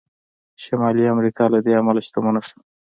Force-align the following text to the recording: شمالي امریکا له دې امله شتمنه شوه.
شمالي 0.63 1.03
امریکا 1.15 1.45
له 1.53 1.59
دې 1.65 1.71
امله 1.81 2.01
شتمنه 2.07 2.41
شوه. 2.47 2.59